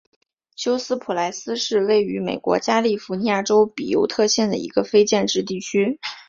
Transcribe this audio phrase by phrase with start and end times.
[0.55, 5.99] 休斯普莱斯是位于美国加利福尼亚州比尤特县的一个非建制地区。